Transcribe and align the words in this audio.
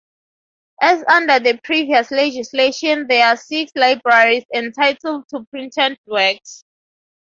As 0.81 1.03
under 1.07 1.37
the 1.37 1.59
previous 1.63 2.09
legislation 2.09 3.05
there 3.07 3.23
are 3.27 3.37
six 3.37 3.71
libraries 3.75 4.45
entitled 4.51 5.27
to 5.29 5.43
printed 5.51 5.99
works. 6.07 6.63